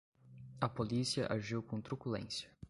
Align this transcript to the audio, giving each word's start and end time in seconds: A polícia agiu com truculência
A 0.61 0.67
polícia 0.67 1.31
agiu 1.31 1.61
com 1.61 1.79
truculência 1.79 2.49